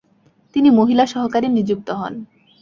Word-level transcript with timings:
তিনি 0.55 0.69
মহিলা 0.69 1.03
সহকারী 1.05 1.47
নিযুক্ত 1.49 1.87
হন। 1.91 2.13